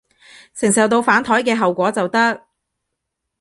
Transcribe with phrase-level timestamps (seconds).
[0.55, 2.47] 承受到反枱嘅後果就得